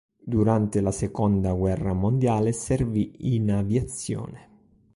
Durante 0.23 0.81
la 0.81 0.89
seconda 0.89 1.53
guerra 1.53 1.93
mondiale 1.93 2.53
servì 2.53 3.35
in 3.35 3.51
aviazione. 3.51 4.49